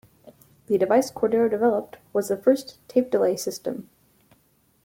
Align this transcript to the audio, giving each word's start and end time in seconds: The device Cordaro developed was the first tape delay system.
The 0.65 0.79
device 0.79 1.11
Cordaro 1.11 1.47
developed 1.47 1.97
was 2.11 2.29
the 2.29 2.35
first 2.35 2.79
tape 2.87 3.11
delay 3.11 3.35
system. 3.37 3.87